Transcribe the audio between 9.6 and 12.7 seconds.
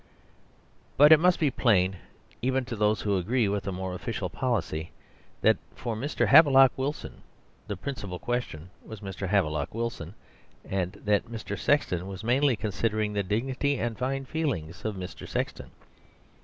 Wilson; and that Mr. Sexton was mainly